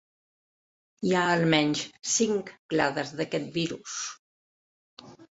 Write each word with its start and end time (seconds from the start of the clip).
Hi 1.07 1.11
ha 1.17 1.25
almenys 1.33 1.83
cinc 2.13 2.49
clades 2.73 3.11
d'aquest 3.19 3.51
virus. 3.59 3.99